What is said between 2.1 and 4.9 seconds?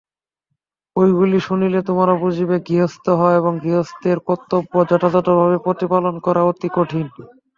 বুঝিবে গৃহস্থ হওয়া এবং গৃহস্থের কর্তব্য